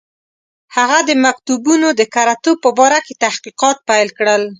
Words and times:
هغه 0.75 0.97
د 1.09 1.11
مکتوبونو 1.25 1.87
د 1.99 2.01
کره 2.13 2.35
توب 2.43 2.57
په 2.65 2.69
باره 2.77 2.99
کې 3.05 3.19
تحقیقات 3.23 3.77
پیل 3.89 4.09
کړل. 4.17 4.43